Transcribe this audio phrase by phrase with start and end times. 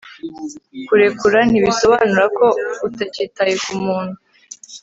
[0.87, 2.47] kurekura ntibisobanura ko
[2.87, 4.17] utakitaye ku muntu